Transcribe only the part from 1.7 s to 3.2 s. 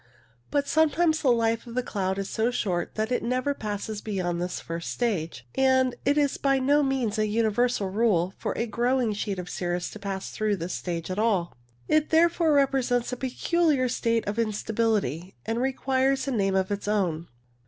the cloud is so short that